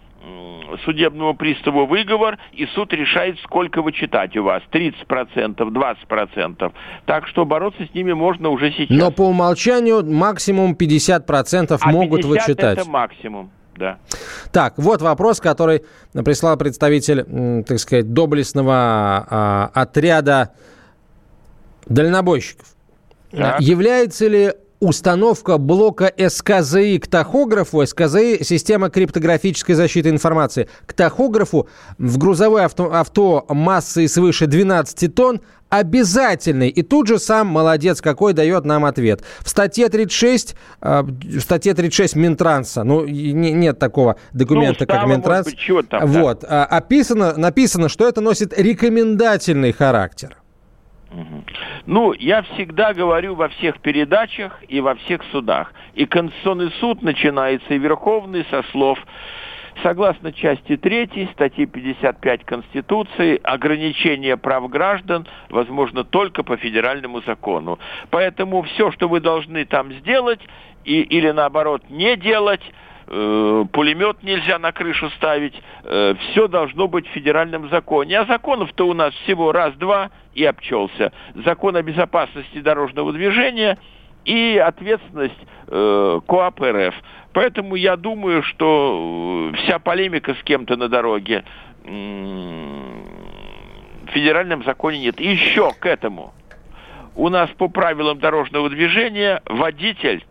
[0.86, 4.62] судебному приставу выговор, и суд решает, сколько вычитать у вас.
[4.72, 6.72] 30%, 20%.
[7.06, 8.98] Так что бороться с ними можно уже сейчас.
[8.98, 12.78] Но по умолчанию максимум 50% а могут 50 вычитать.
[12.80, 14.00] это максимум, да.
[14.52, 20.52] Так, вот вопрос, который прислал представитель, так сказать, доблестного а, отряда
[21.88, 22.68] дальнобойщиков.
[23.32, 23.62] Так.
[23.62, 32.18] Является ли установка блока СКЗИ к тахографу, СКЗИ– система криптографической защиты информации, к тахографу в
[32.18, 36.70] грузовое авто, авто массой свыше 12 тонн обязательный.
[36.70, 39.22] И тут же сам молодец какой дает нам ответ.
[39.42, 45.08] В статье 36, э, в статье 36 Минтранса, ну, не, нет такого документа, ну, как
[45.08, 45.46] Минтранс.
[45.46, 46.66] Быть, там, вот, да.
[46.66, 50.39] описано, написано, что это носит рекомендательный характер.
[51.86, 55.74] Ну, я всегда говорю во всех передачах и во всех судах.
[55.96, 59.00] И Конституционный суд начинается, и Верховный со слов
[59.84, 67.80] Согласно части 3 статьи 55 Конституции, ограничение прав граждан возможно только по федеральному закону.
[68.10, 70.42] Поэтому все, что вы должны там сделать,
[70.84, 72.62] и, или наоборот не делать,
[73.10, 78.20] э, пулемет нельзя на крышу ставить, э, все должно быть в федеральном законе.
[78.20, 81.12] А законов-то у нас всего раз-два и обчелся.
[81.46, 83.78] Закон о безопасности дорожного движения
[84.26, 86.96] и ответственность э, КОАП РФ.
[87.34, 91.44] Поэтому я думаю, что вся полемика с кем-то на дороге
[91.84, 91.90] в
[94.12, 95.22] федеральном законе нет.
[95.22, 96.34] И еще к этому.
[97.16, 100.26] У нас по правилам дорожного движения водитель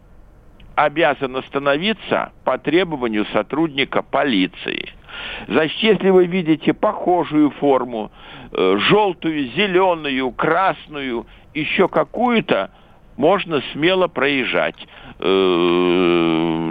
[0.78, 4.92] обязан остановиться по требованию сотрудника полиции.
[5.48, 8.12] Значит, если вы видите похожую форму,
[8.52, 12.70] э, желтую, зеленую, красную, еще какую-то,
[13.16, 14.76] можно смело проезжать.
[15.18, 16.68] Э,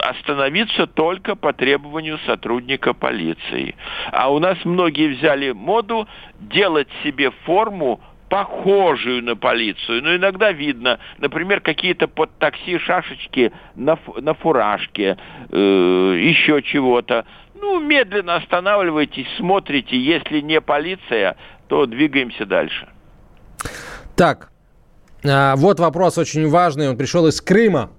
[0.00, 3.76] остановиться только по требованию сотрудника полиции.
[4.10, 6.08] А у нас многие взяли моду
[6.40, 10.02] делать себе форму похожую на полицию.
[10.02, 15.16] Но иногда видно, например, какие-то под такси шашечки на, на фуражке,
[15.50, 17.24] э, еще чего-то.
[17.54, 19.98] Ну, медленно останавливайтесь, смотрите.
[19.98, 21.36] Если не полиция,
[21.68, 22.88] то двигаемся дальше.
[24.16, 24.50] Так,
[25.24, 26.88] а, вот вопрос очень важный.
[26.88, 27.90] Он пришел из Крыма.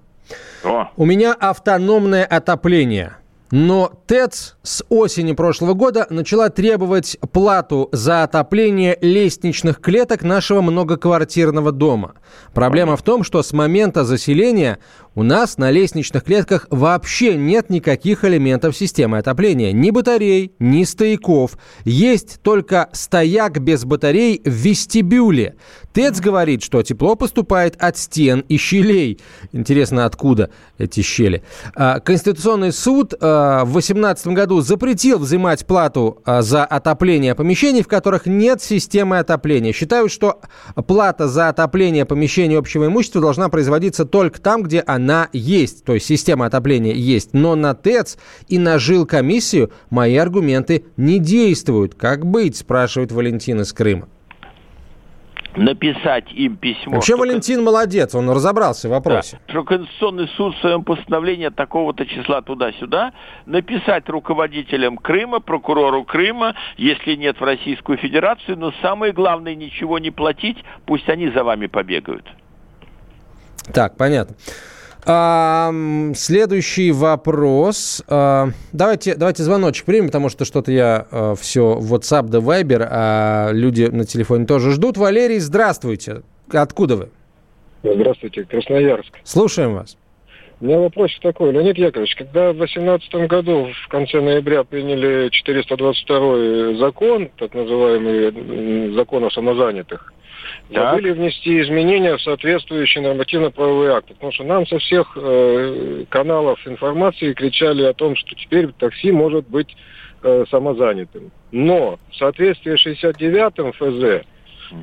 [0.64, 0.88] О.
[0.96, 3.16] У меня автономное отопление.
[3.50, 11.72] Но ТЭЦ с осени прошлого года начала требовать плату за отопление лестничных клеток нашего многоквартирного
[11.72, 12.14] дома.
[12.54, 14.78] Проблема в том, что с момента заселения
[15.20, 19.70] у нас на лестничных клетках вообще нет никаких элементов системы отопления.
[19.70, 21.58] Ни батарей, ни стояков.
[21.84, 25.56] Есть только стояк без батарей в вестибюле.
[25.92, 29.20] ТЭЦ говорит, что тепло поступает от стен и щелей.
[29.52, 31.42] Интересно, откуда эти щели?
[31.74, 37.88] А, Конституционный суд а, в 2018 году запретил взимать плату а, за отопление помещений, в
[37.88, 39.74] которых нет системы отопления.
[39.74, 40.40] Считают, что
[40.86, 45.94] плата за отопление помещений общего имущества должна производиться только там, где она она есть, то
[45.94, 48.16] есть система отопления есть, но на ТЭЦ
[48.48, 51.96] и на жилкомиссию мои аргументы не действуют.
[51.96, 54.08] Как быть, спрашивает Валентин из Крыма
[55.56, 56.94] написать им письмо.
[56.94, 59.40] Вообще Валентин молодец, он разобрался в вопросе.
[59.48, 63.12] Да, что Конституционный суд в своем постановлении такого-то числа туда-сюда
[63.46, 70.12] написать руководителям Крыма, прокурору Крыма, если нет в Российскую Федерацию, но самое главное ничего не
[70.12, 72.28] платить, пусть они за вами побегают.
[73.74, 74.36] Так, понятно.
[75.06, 75.72] А,
[76.14, 78.02] следующий вопрос.
[78.08, 83.50] А, давайте, давайте звоночек примем, потому что что-то я а, все WhatsApp да Viber, а
[83.52, 84.96] люди на телефоне тоже ждут.
[84.96, 86.22] Валерий, здравствуйте.
[86.52, 87.08] Откуда вы?
[87.82, 89.18] Здравствуйте, Красноярск.
[89.24, 89.96] Слушаем вас.
[90.60, 96.74] У меня вопрос такой, Леонид Яковлевич, когда в 2018 году, в конце ноября, приняли 422
[96.78, 100.12] закон, так называемый закон о самозанятых.
[100.70, 104.14] Забыли внести изменения в соответствующие нормативно-правовые акты.
[104.14, 109.48] Потому что нам со всех э, каналов информации кричали о том, что теперь такси может
[109.48, 109.76] быть
[110.22, 111.30] э, самозанятым.
[111.50, 114.26] Но в соответствии с 69-м ФЗ,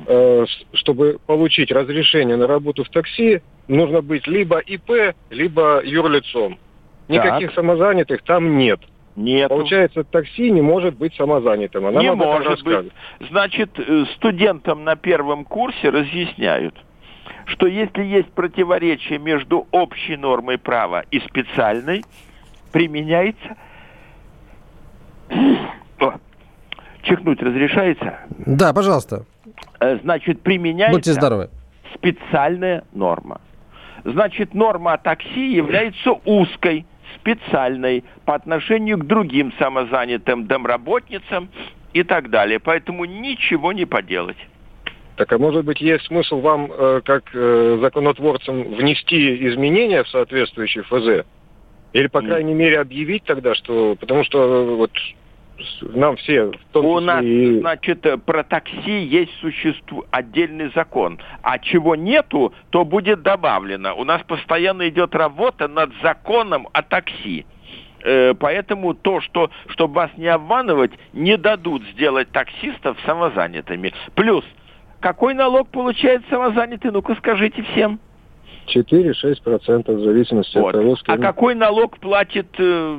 [0.06, 6.58] э, чтобы получить разрешение на работу в такси, нужно быть либо ИП, либо юрлицом.
[7.08, 7.54] Никаких так.
[7.54, 8.80] самозанятых там нет.
[9.18, 9.48] Нет.
[9.48, 11.86] Получается, такси не может быть самозанятым.
[11.86, 12.92] Она не может быть.
[13.28, 16.76] Значит, э, студентам на первом курсе разъясняют,
[17.46, 22.04] что если есть противоречие между общей нормой права и специальной,
[22.70, 23.56] применяется...
[25.98, 26.12] О,
[27.02, 28.20] чихнуть разрешается?
[28.46, 29.24] Да, пожалуйста.
[29.80, 30.96] Э, значит, применяется...
[30.96, 31.50] Будьте здоровы.
[31.92, 33.40] Специальная норма.
[34.04, 36.86] Значит, норма о такси является узкой
[37.20, 41.48] специальной по отношению к другим самозанятым домработницам
[41.92, 42.60] и так далее.
[42.60, 44.36] Поэтому ничего не поделать.
[45.16, 50.82] Так, а может быть, есть смысл вам, э, как э, законотворцам, внести изменения в соответствующий
[50.82, 51.26] ФЗ?
[51.92, 53.96] Или, по крайней мере, объявить тогда, что...
[53.98, 54.92] Потому что э, вот
[55.82, 57.60] нам все, в том У числе нас, и...
[57.60, 60.04] значит, про такси есть существу...
[60.10, 61.18] отдельный закон.
[61.42, 63.94] А чего нету, то будет добавлено.
[63.96, 67.46] У нас постоянно идет работа над законом о такси.
[68.04, 73.92] Э, Поэтому то, что, чтобы вас не обманывать, не дадут сделать таксистов самозанятыми.
[74.14, 74.44] Плюс,
[75.00, 76.90] какой налог получает самозанятый?
[76.90, 77.98] Ну-ка скажите всем.
[78.74, 80.74] 4-6% в зависимости Вот.
[80.74, 82.96] от того, с А какой налог платит э,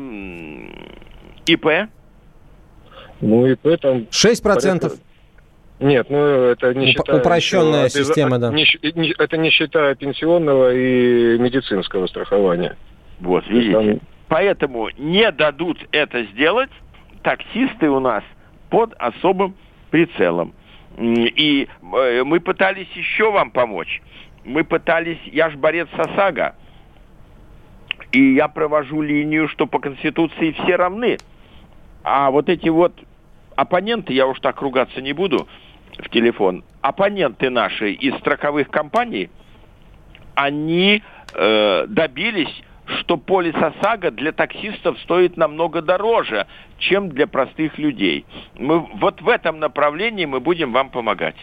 [1.46, 1.90] ИП?
[3.22, 4.44] Ну, и там 6%.
[4.44, 4.92] порядка-
[5.80, 7.18] Нет, ну это не Уп- считая...
[7.20, 8.50] упрощенная еще обяза- система, да.
[8.52, 12.76] не не- это не считая пенсионного и медицинского страхования.
[13.20, 13.74] Вот, видите.
[13.74, 16.70] там- Поэтому не дадут это сделать
[17.24, 18.24] таксисты у нас
[18.70, 19.56] под особым
[19.90, 20.54] прицелом.
[20.98, 24.02] И э, мы пытались еще вам помочь.
[24.46, 26.56] Мы пытались, я ж борец ОСАГО,
[28.12, 31.18] и я провожу линию, что по Конституции все равны.
[32.04, 32.94] А вот эти вот
[33.60, 35.48] оппоненты, я уж так ругаться не буду
[35.98, 39.30] в телефон, оппоненты наши из страховых компаний,
[40.34, 48.26] они э, добились, что полис ОСАГО для таксистов стоит намного дороже, чем для простых людей.
[48.58, 51.36] Мы вот в этом направлении мы будем вам помогать.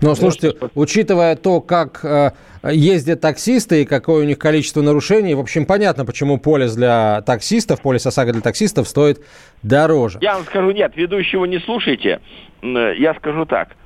[0.00, 2.30] Но слушайте, учитывая то, как э,
[2.64, 7.82] ездят таксисты и какое у них количество нарушений, в общем, понятно, почему полис для таксистов,
[7.82, 9.20] полис ОСАГО для таксистов стоит
[9.62, 10.18] дороже.
[10.22, 12.20] Я вам скажу, нет, ведущего не слушайте.
[12.62, 13.76] Э, Я скажу так.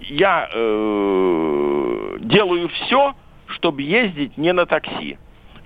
[0.00, 3.14] Я э, делаю все,
[3.46, 5.16] чтобы ездить не на такси.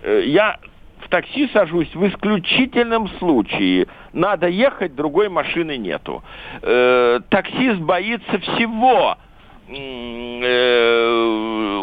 [0.02, 0.58] Э, Я
[1.04, 3.86] в такси сажусь в исключительном случае.
[4.12, 6.22] Надо ехать, другой машины нету.
[6.62, 9.16] Э, Таксист боится всего.
[9.70, 11.18] Э,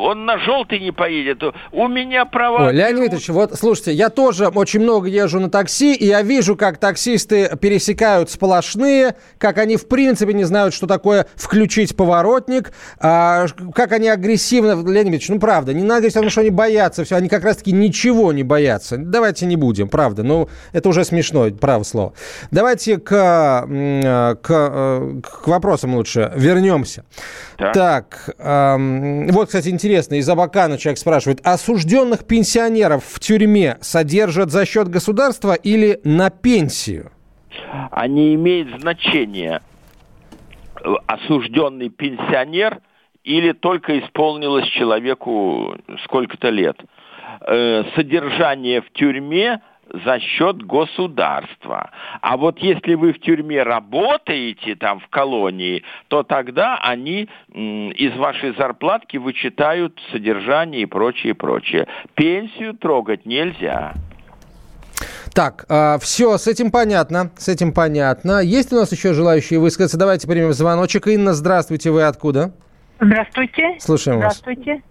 [0.01, 1.43] Он на желтый не поедет.
[1.71, 2.67] У меня права...
[2.67, 6.55] Ой, Леонид Викторович, вот слушайте, я тоже очень много езжу на такси, и я вижу,
[6.55, 13.45] как таксисты пересекают сплошные, как они в принципе не знают, что такое включить поворотник, а,
[13.73, 14.71] как они агрессивно...
[14.71, 17.43] Леонид Викторович, ну правда, не надо говорить о том, что они боятся, все, они как
[17.43, 18.97] раз-таки ничего не боятся.
[18.97, 22.13] Давайте не будем, правда, ну это уже смешно, право слово.
[22.51, 27.05] Давайте к, э, к, э, к вопросам лучше вернемся.
[27.57, 27.74] Так.
[27.75, 34.65] Так, эм, вот, кстати, интересно, из Абакана человек спрашивает, осужденных пенсионеров в тюрьме содержат за
[34.65, 37.11] счет государства или на пенсию?
[38.07, 39.61] не имеет значения
[40.85, 42.79] э, осужденный пенсионер
[43.25, 46.77] или только исполнилось человеку сколько-то лет.
[47.41, 49.59] Э, Содержание в тюрьме
[49.91, 51.91] за счет государства.
[52.21, 58.15] А вот если вы в тюрьме работаете там в колонии, то тогда они м, из
[58.17, 61.87] вашей зарплатки вычитают содержание и прочее, прочее.
[62.15, 63.93] Пенсию трогать нельзя.
[65.33, 65.65] Так,
[66.01, 68.39] все, с этим понятно, с этим понятно.
[68.41, 69.97] Есть у нас еще желающие высказаться?
[69.97, 71.07] Давайте примем звоночек.
[71.07, 72.53] Инна, здравствуйте, вы откуда?
[73.01, 73.75] Здравствуйте.
[73.79, 74.37] Слушаем вас.
[74.37, 74.81] Здравствуйте.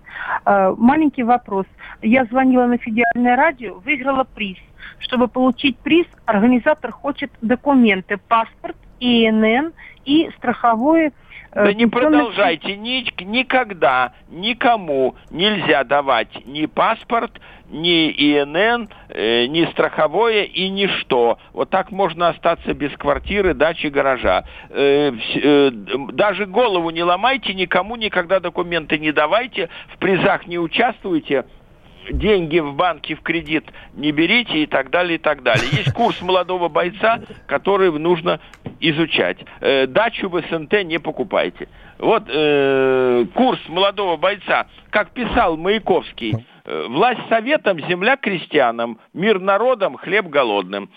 [0.44, 1.64] Э, Маленький вопрос.
[2.02, 4.59] Я звонила на федеральное радио, выиграла приз.
[4.98, 9.72] Чтобы получить приз, организатор хочет документы, паспорт, ИНН
[10.04, 11.12] и страховое...
[11.52, 19.64] э, Да не продолжайте, Ни- никогда никому нельзя давать ни паспорт, ни ИНН, э, ни
[19.72, 21.38] страховое и ничто.
[21.52, 24.44] Вот так можно остаться без квартиры, дачи, гаража.
[24.70, 25.70] Э, э,
[26.12, 31.44] даже голову не ломайте, никому никогда документы не давайте, в призах не участвуйте,
[32.10, 33.64] деньги в банке в кредит
[33.94, 35.66] не берите и так далее, и так далее.
[35.72, 38.40] Есть курс молодого бойца, который нужно
[38.80, 39.38] изучать.
[39.60, 41.68] Э, дачу в СНТ не покупайте.
[41.98, 49.96] Вот э, курс молодого бойца, как писал Маяковский, э, власть советам, земля крестьянам, мир народам,
[49.96, 50.90] хлеб голодным.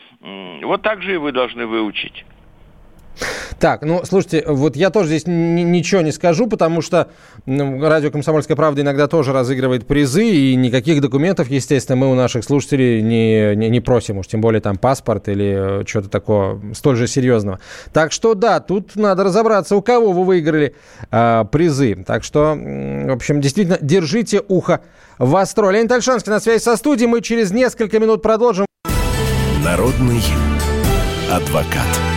[0.63, 2.25] Вот так же и вы должны выучить.
[3.59, 7.09] Так, ну, слушайте, вот я тоже здесь ни- ничего не скажу, потому что
[7.45, 12.43] ну, радио «Комсомольская правда» иногда тоже разыгрывает призы, и никаких документов, естественно, мы у наших
[12.43, 16.97] слушателей не, не, не просим, уж тем более там паспорт или э, что-то такое столь
[16.97, 17.59] же серьезного.
[17.93, 20.75] Так что да, тут надо разобраться, у кого вы выиграли
[21.09, 22.03] э, призы.
[22.05, 24.81] Так что, в общем, действительно, держите ухо
[25.17, 25.71] востро.
[25.71, 27.07] Леонид Альшанский на связи со студией.
[27.09, 28.65] Мы через несколько минут продолжим.
[29.63, 30.21] Народный
[31.31, 32.16] адвокат.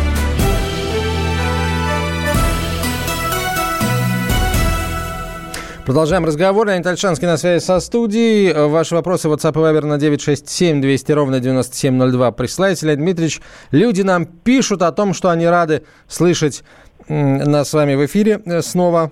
[5.85, 6.67] Продолжаем разговор.
[6.67, 8.53] Леонид Альшанский на связи со студией.
[8.53, 12.85] Ваши вопросы в WhatsApp и Viber на 967 200 ровно 9702 присылайте.
[12.85, 16.63] Леонид Дмитриевич, люди нам пишут о том, что они рады слышать
[17.07, 19.11] нас с вами в эфире э, снова.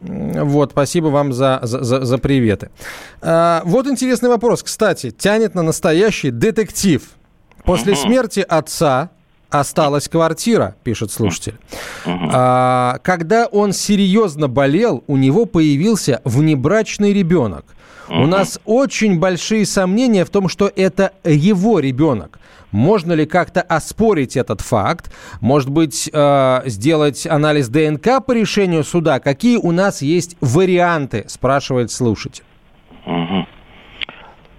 [0.00, 2.70] Вот, спасибо вам за, за, за приветы.
[3.22, 7.02] А, вот интересный вопрос, кстати, тянет на настоящий детектив.
[7.64, 9.10] После смерти отца
[9.50, 11.56] осталась квартира, пишет слушатель.
[12.06, 17.64] А, когда он серьезно болел, у него появился внебрачный ребенок.
[18.08, 22.40] У нас очень большие сомнения в том, что это его ребенок.
[22.72, 25.12] Можно ли как-то оспорить этот факт?
[25.40, 29.20] Может быть, э, сделать анализ ДНК по решению суда?
[29.20, 32.44] Какие у нас есть варианты, спрашивает слушатель.
[33.06, 33.46] Угу.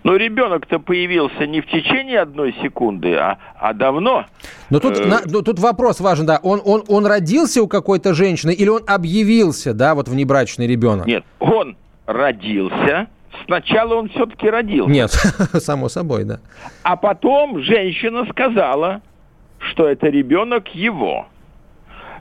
[0.04, 4.26] Но ребенок-то появился не в течение одной секунды, а, а давно.
[4.70, 5.06] Но тут, э...
[5.06, 6.40] на, но тут вопрос важен, да.
[6.42, 11.06] Он, он, он родился у какой-то женщины или он объявился, да, вот внебрачный ребенок?
[11.06, 11.78] Нет, он
[12.08, 13.08] родился.
[13.46, 14.92] Сначала он все-таки родился.
[14.92, 15.12] Нет,
[15.60, 16.40] само собой, да.
[16.84, 19.02] А потом женщина сказала,
[19.60, 21.28] что это ребенок его.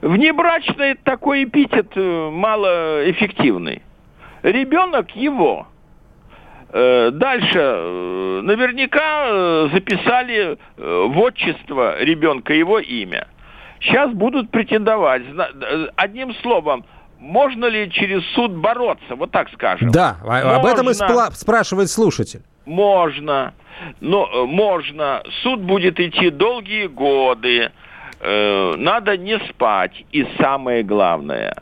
[0.01, 3.81] Внебрачный такой эпитет э, малоэффективный.
[4.41, 5.67] Ребенок его.
[6.73, 13.27] Э, дальше, э, наверняка э, записали в отчество ребенка его имя.
[13.81, 15.23] Сейчас будут претендовать.
[15.95, 16.85] Одним словом,
[17.19, 19.91] можно ли через суд бороться, вот так скажем.
[19.91, 22.41] Да, можно, об этом и спла- спрашивает слушатель.
[22.65, 23.53] Можно,
[23.99, 25.23] но можно.
[25.43, 27.71] Суд будет идти долгие годы.
[28.21, 30.05] надо не спать.
[30.11, 31.55] И самое главное,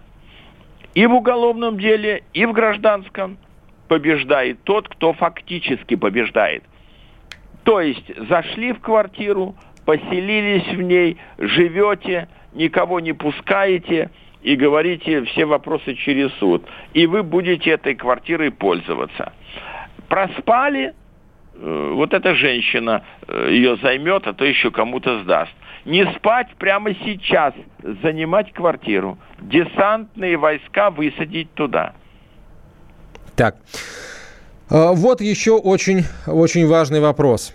[0.93, 3.37] и в уголовном деле, и в гражданском–
[3.89, 6.63] побеждает тот, кто фактически побеждает.
[7.63, 14.11] То есть зашли в квартиру, поселились в ней, живете, никого не пускаете
[14.41, 16.65] и говорите все вопросы через суд.
[16.93, 19.33] И вы будете этой квартирой пользоваться.
[20.07, 20.93] Проспали,
[21.55, 25.51] э, вот эта женщина э, ее займет, а то еще кому-то сдаст.
[25.85, 27.53] Не спать прямо сейчас,
[28.03, 29.17] занимать квартиру.
[29.41, 31.93] Десантные войска высадить туда.
[33.39, 33.55] Так,
[34.69, 37.53] а, вот еще очень, очень важный вопрос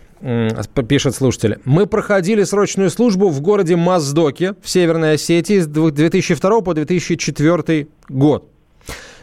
[0.88, 1.58] пишет слушатель.
[1.66, 8.48] Мы проходили срочную службу в городе Моздоке в Северной Осетии с 2002 по 2004 год.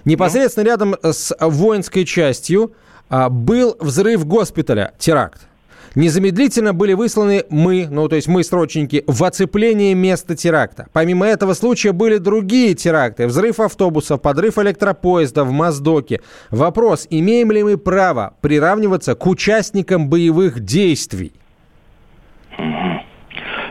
[0.05, 2.73] Непосредственно рядом с воинской частью
[3.09, 5.47] а, был взрыв госпиталя, теракт.
[5.93, 10.87] Незамедлительно были высланы мы, ну то есть мы, срочники, в оцепление места теракта.
[10.93, 13.27] Помимо этого случая были другие теракты.
[13.27, 16.21] Взрыв автобусов, подрыв электропоезда в Моздоке.
[16.49, 21.33] Вопрос, имеем ли мы право приравниваться к участникам боевых действий?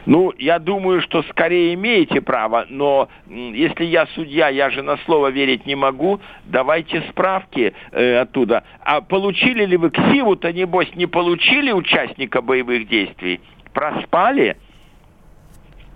[0.07, 5.31] Ну, я думаю, что скорее имеете право, но если я судья, я же на слово
[5.31, 8.65] верить не могу, давайте справки э, оттуда.
[8.81, 13.41] А получили ли вы ксиву-то, небось, не получили участника боевых действий?
[13.73, 14.57] Проспали?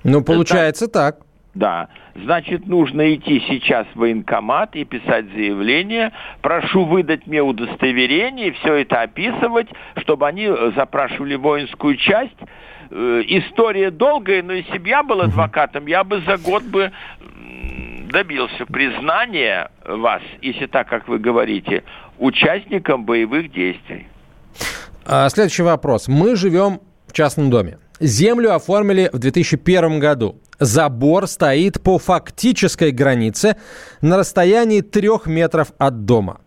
[0.03, 0.93] Ну, получается Это...
[0.93, 1.17] так.
[1.55, 1.89] Да.
[2.17, 6.13] Значит, нужно идти сейчас в военкомат и писать заявление.
[6.43, 12.37] Прошу выдать мне удостоверение и все это описывать, чтобы они э, запрашивали воинскую часть.
[12.97, 16.93] Э, история долгая, но если бы я был адвокатом, я бы за год бы
[18.13, 21.83] добился признания вас, если так, как вы говорите,
[22.21, 24.07] участником боевых действий.
[25.05, 26.07] А, следующий вопрос.
[26.07, 27.79] Мы живем в частном доме.
[27.99, 30.41] Землю оформили в 2001 году.
[30.61, 33.57] Забор стоит по фактической границе
[34.03, 36.41] на расстоянии трех метров от дома.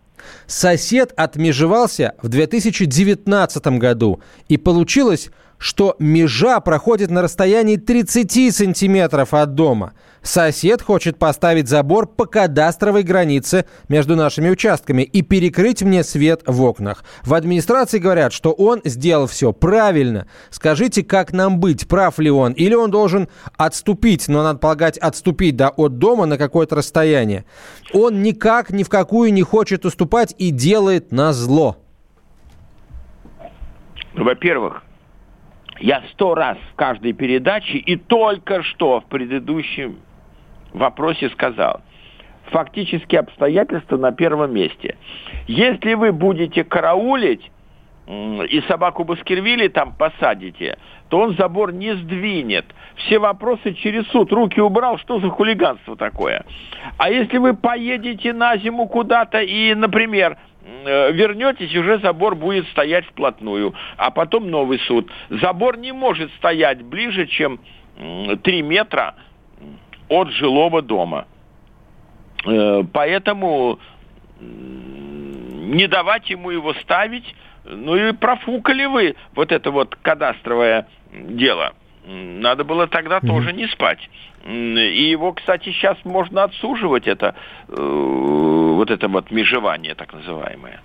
[0.46, 9.54] Сосед отмежевался в 2019 году, и получилось что межа проходит на расстоянии 30 сантиметров от
[9.54, 9.92] дома.
[10.22, 16.62] Сосед хочет поставить забор по кадастровой границе между нашими участками и перекрыть мне свет в
[16.62, 17.04] окнах.
[17.24, 20.26] В администрации говорят, что он сделал все правильно.
[20.50, 22.52] Скажите, как нам быть, прав ли он?
[22.52, 27.44] Или он должен отступить, но надо полагать, отступить да, от дома на какое-то расстояние.
[27.92, 31.76] Он никак, ни в какую не хочет уступать и делает на зло.
[34.14, 34.82] Во-первых,
[35.80, 39.98] я сто раз в каждой передаче и только что в предыдущем
[40.72, 41.80] вопросе сказал.
[42.50, 44.96] Фактически обстоятельства на первом месте.
[45.46, 47.50] Если вы будете караулить
[48.08, 50.78] и собаку Баскервилли там посадите,
[51.10, 52.64] то он забор не сдвинет.
[52.96, 54.32] Все вопросы через суд.
[54.32, 56.44] Руки убрал, что за хулиганство такое?
[56.96, 60.38] А если вы поедете на зиму куда-то и, например,
[60.84, 65.10] вернетесь, уже забор будет стоять вплотную, а потом новый суд.
[65.30, 67.60] Забор не может стоять ближе, чем
[67.96, 69.14] 3 метра
[70.08, 71.26] от жилого дома.
[72.46, 73.78] Э, поэтому
[74.40, 81.74] не давать ему его ставить, ну и профукали вы вот это вот кадастровое дело.
[82.06, 83.26] Надо было тогда mm-hmm.
[83.26, 84.08] тоже не спать.
[84.46, 87.34] И его, кстати, сейчас можно отсуживать, это
[87.68, 87.74] э,
[88.78, 90.80] вот это вот межевание так называемое.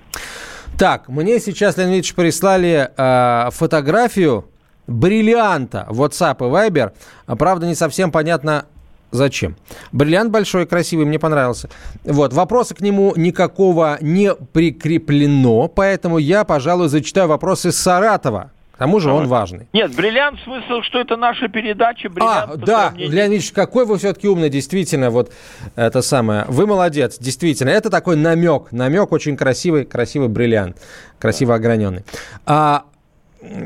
[0.78, 4.50] Так, мне сейчас, Леонид Ильич, прислали э, фотографию
[4.88, 6.92] бриллианта WhatsApp и Viber.
[7.38, 8.66] Правда, не совсем понятно,
[9.12, 9.56] Зачем?
[9.92, 11.70] Бриллиант большой, красивый, мне понравился.
[12.04, 18.52] Вот, вопроса к нему никакого не прикреплено, поэтому я, пожалуй, зачитаю вопросы Саратова.
[18.74, 19.68] К тому же он важный.
[19.72, 22.10] Нет, бриллиант смысл, что это наша передача.
[22.10, 23.16] Бриллиант а, да, сравнению...
[23.16, 25.32] Леонид Ильич, какой вы все-таки умный, действительно, вот
[25.76, 26.46] это самое.
[26.48, 27.70] Вы молодец, действительно.
[27.70, 30.78] Это такой намек, намек очень красивый, красивый бриллиант,
[31.20, 31.56] красиво да.
[31.58, 32.04] ограненный.
[32.48, 32.86] А,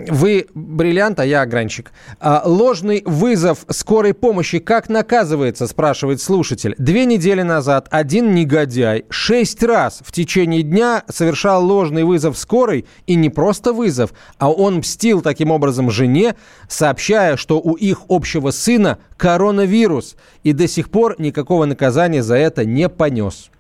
[0.10, 1.92] вы бриллиант, а я огранчик.
[2.20, 6.76] А, ложный вызов скорой помощи как наказывается, спрашивает слушатель.
[6.78, 13.16] Две недели назад один негодяй шесть раз в течение дня совершал ложный вызов скорой, и
[13.16, 16.36] не просто вызов, а он мстил таким образом жене,
[16.68, 22.66] сообщая, что у их общего сына коронавирус, и до сих пор никакого наказания за это
[22.66, 23.52] не понес.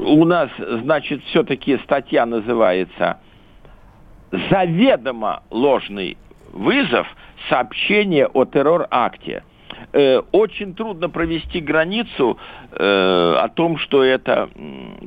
[0.00, 0.48] У нас,
[0.82, 3.18] значит, все-таки статья называется
[4.30, 6.16] заведомо ложный
[6.52, 7.06] вызов
[7.48, 9.42] сообщения о террор-акте.
[9.92, 12.38] Э, очень трудно провести границу
[12.72, 14.50] э, о том, что это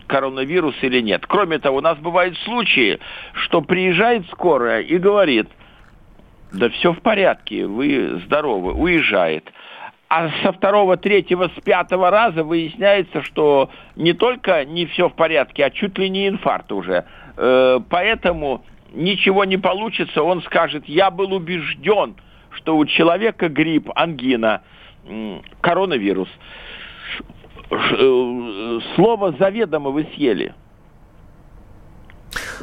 [0.07, 1.25] коронавирус или нет.
[1.27, 2.99] Кроме того, у нас бывают случаи,
[3.33, 5.47] что приезжает скорая и говорит,
[6.51, 9.51] да все в порядке, вы здоровы, уезжает.
[10.09, 15.63] А со второго, третьего, с пятого раза выясняется, что не только не все в порядке,
[15.63, 17.05] а чуть ли не инфаркт уже.
[17.37, 22.15] Э, поэтому ничего не получится, он скажет, я был убежден,
[22.51, 24.61] что у человека грипп, ангина,
[25.61, 26.29] коронавирус.
[27.69, 30.53] Э, слово заведомо вы съели.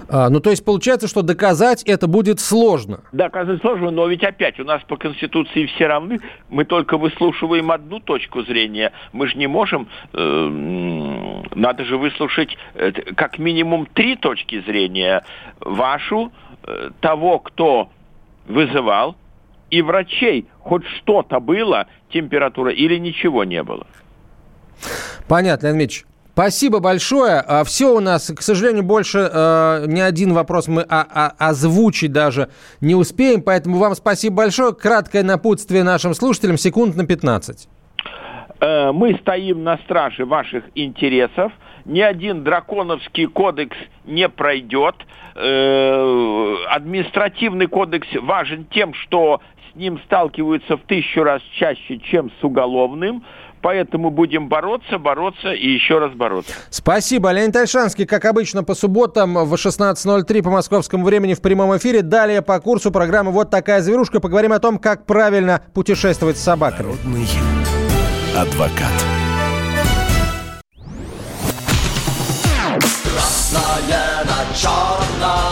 [0.09, 3.01] А, ну, то есть получается, что доказать это будет сложно.
[3.13, 6.21] Доказать сложно, но ведь опять у нас по Конституции все равны.
[6.49, 8.93] Мы только выслушиваем одну точку зрения.
[9.13, 9.89] Мы же не можем...
[10.13, 15.25] Э, надо же выслушать э, как минимум три точки зрения.
[15.61, 16.33] Вашу,
[16.65, 17.91] э, того, кто
[18.47, 19.17] вызывал,
[19.71, 20.47] и врачей.
[20.61, 23.87] Хоть что-то было, температура, или ничего не было.
[25.29, 26.05] Понятно, Леонид Ильич.
[26.39, 27.43] Спасибо большое.
[27.45, 32.13] А, Все у нас, к сожалению, больше э, ни один вопрос мы а, а, озвучить
[32.13, 32.49] даже
[32.81, 34.73] не успеем, поэтому вам спасибо большое.
[34.73, 37.69] Краткое напутствие нашим слушателям, секунд на 15.
[38.61, 41.51] Э, мы стоим на страже ваших интересов.
[41.85, 44.95] Ни один драконовский кодекс не пройдет.
[45.35, 49.41] Э, административный кодекс важен тем, что
[49.73, 53.25] с ним сталкиваются в тысячу раз чаще, чем с уголовным.
[53.63, 56.53] Поэтому будем бороться, бороться и еще раз бороться.
[56.71, 57.31] Спасибо.
[57.31, 62.03] Леонид Альшанский, как обычно, по субботам в 16.03 по московскому времени в прямом эфире.
[62.03, 64.21] Далее по курсу программы «Вот такая зверушка».
[64.21, 66.89] Поговорим о том, как правильно путешествовать с собаками.
[66.89, 67.27] Народный
[68.37, 68.93] адвокат.
[73.05, 75.48] Красное на черном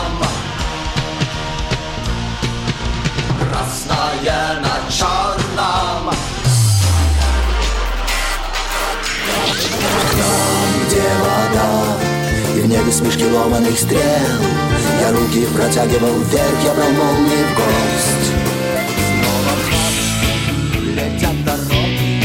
[11.19, 11.97] вода.
[12.55, 14.01] И в небе смешки ломаных стрел.
[15.01, 18.31] Я руки протягивал вверх, я брал молнии в гость
[19.13, 19.53] Снова
[20.95, 22.23] летят дороги.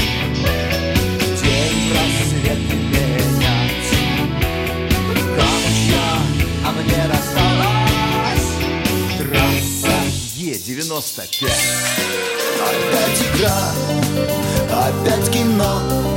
[1.43, 3.91] День просвет менять
[5.37, 6.09] Камушья,
[6.64, 8.49] а мне рассталась.
[9.18, 9.97] Трасса
[10.37, 11.51] Е-95
[12.62, 13.59] Опять игра,
[14.70, 16.12] опять кино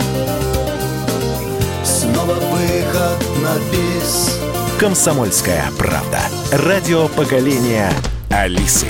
[2.26, 4.40] Снова выход на бис.
[4.80, 6.22] Комсомольская правда.
[6.52, 7.92] Радио поколения
[8.32, 8.88] Алисы.